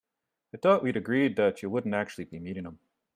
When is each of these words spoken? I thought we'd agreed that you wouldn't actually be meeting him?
I 0.51 0.57
thought 0.57 0.81
we'd 0.81 0.97
agreed 0.97 1.35
that 1.35 1.61
you 1.61 1.69
wouldn't 1.69 1.93
actually 1.93 2.23
be 2.25 2.39
meeting 2.39 2.65
him? 2.65 2.79